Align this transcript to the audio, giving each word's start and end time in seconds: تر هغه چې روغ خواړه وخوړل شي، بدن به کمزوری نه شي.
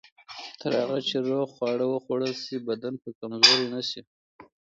تر 0.59 0.71
هغه 0.81 0.97
چې 1.07 1.15
روغ 1.27 1.47
خواړه 1.55 1.85
وخوړل 1.87 2.33
شي، 2.43 2.55
بدن 2.67 2.93
به 3.01 3.09
کمزوری 3.19 3.67
نه 3.75 3.81
شي. 3.89 4.01